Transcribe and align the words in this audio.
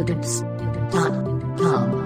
Students.com. 0.00 1.99